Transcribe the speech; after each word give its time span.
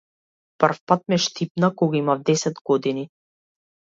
Првпат 0.63 1.03
ме 1.13 1.19
штипна 1.27 1.71
кога 1.81 1.99
имав 2.03 2.27
десет 2.31 2.63
години. 2.71 3.05